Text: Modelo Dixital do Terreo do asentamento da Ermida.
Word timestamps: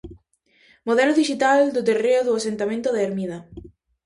Modelo 0.87 1.17
Dixital 1.19 1.59
do 1.75 1.85
Terreo 1.87 2.21
do 2.27 2.37
asentamento 2.39 2.87
da 2.91 3.03
Ermida. 3.07 3.37